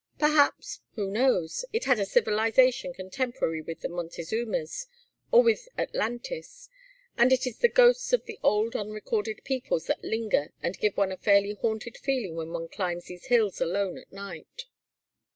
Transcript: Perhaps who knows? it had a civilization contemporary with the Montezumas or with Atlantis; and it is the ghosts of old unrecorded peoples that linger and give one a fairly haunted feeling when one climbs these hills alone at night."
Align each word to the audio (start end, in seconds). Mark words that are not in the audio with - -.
Perhaps 0.17 0.81
who 0.95 1.11
knows? 1.11 1.63
it 1.71 1.85
had 1.85 1.99
a 1.99 2.07
civilization 2.07 2.91
contemporary 2.91 3.61
with 3.61 3.81
the 3.81 3.87
Montezumas 3.87 4.87
or 5.31 5.43
with 5.43 5.69
Atlantis; 5.77 6.69
and 7.19 7.31
it 7.31 7.45
is 7.45 7.59
the 7.59 7.69
ghosts 7.69 8.11
of 8.11 8.27
old 8.41 8.75
unrecorded 8.75 9.43
peoples 9.43 9.85
that 9.85 10.03
linger 10.03 10.53
and 10.63 10.79
give 10.79 10.97
one 10.97 11.11
a 11.11 11.17
fairly 11.17 11.53
haunted 11.53 11.97
feeling 11.99 12.35
when 12.35 12.49
one 12.49 12.67
climbs 12.67 13.05
these 13.05 13.25
hills 13.27 13.61
alone 13.61 13.95
at 13.99 14.11
night." 14.11 14.65